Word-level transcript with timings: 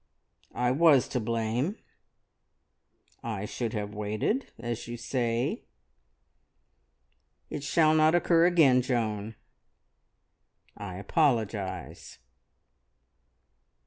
I 0.55 0.71
was 0.71 1.07
to 1.09 1.19
blame. 1.19 1.75
I 3.21 3.45
should 3.45 3.73
have 3.73 3.93
waited, 3.93 4.51
as 4.57 4.87
you 4.87 4.97
say. 4.97 5.61
It 7.51 7.63
shall 7.63 7.93
not 7.93 8.15
occur 8.15 8.47
again, 8.47 8.81
Joan. 8.81 9.35
I 10.75 10.95
apologise." 10.95 12.17